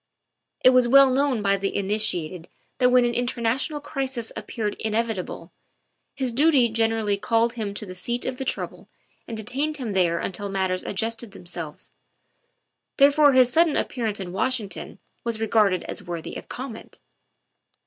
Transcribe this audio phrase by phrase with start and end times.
[0.61, 2.47] It was well known by the initiated
[2.79, 5.51] that when an international crisis ap peared inevitable,
[6.15, 8.89] his duty generally called him to the seat of the trouble
[9.27, 11.91] and detained him there until mat ters adjusted themselves.
[12.97, 16.99] Therefore his sudden ap pearance in Washington was regarded as worthy of comment.